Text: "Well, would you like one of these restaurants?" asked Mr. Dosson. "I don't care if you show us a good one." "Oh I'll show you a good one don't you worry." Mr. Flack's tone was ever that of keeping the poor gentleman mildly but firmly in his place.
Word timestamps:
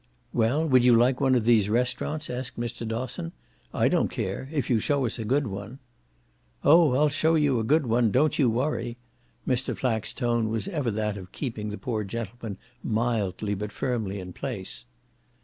"Well, 0.33 0.67
would 0.67 0.83
you 0.83 0.95
like 0.95 1.21
one 1.21 1.35
of 1.35 1.45
these 1.45 1.69
restaurants?" 1.69 2.27
asked 2.27 2.59
Mr. 2.59 2.87
Dosson. 2.87 3.33
"I 3.71 3.87
don't 3.87 4.07
care 4.09 4.49
if 4.51 4.67
you 4.67 4.79
show 4.79 5.05
us 5.05 5.19
a 5.19 5.23
good 5.23 5.45
one." 5.45 5.77
"Oh 6.63 6.95
I'll 6.95 7.07
show 7.09 7.35
you 7.35 7.59
a 7.59 7.63
good 7.63 7.85
one 7.85 8.09
don't 8.09 8.39
you 8.39 8.49
worry." 8.49 8.97
Mr. 9.47 9.77
Flack's 9.77 10.11
tone 10.13 10.49
was 10.49 10.67
ever 10.67 10.89
that 10.89 11.17
of 11.19 11.31
keeping 11.31 11.69
the 11.69 11.77
poor 11.77 12.03
gentleman 12.03 12.57
mildly 12.83 13.53
but 13.53 13.71
firmly 13.71 14.19
in 14.19 14.29
his 14.29 14.37
place. 14.37 14.85